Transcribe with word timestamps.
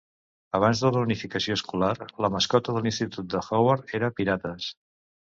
Abans 0.59 0.79
de 0.83 0.89
la 0.93 1.01
unificació 1.07 1.57
escolar, 1.59 1.91
la 2.25 2.29
mascota 2.35 2.75
de 2.77 2.81
l'Institut 2.85 3.27
de 3.33 3.43
Howard 3.59 3.93
era 3.99 4.09
Pirates. 4.21 4.71